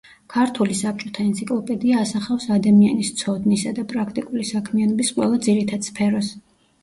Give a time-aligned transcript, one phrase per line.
[0.33, 6.33] ქართული საბჭოთა ენციკლოპედია ასახავს ადამიანის ცოდნისა და პრაქტიკული საქმიანობის ყველა ძირითად სფეროს.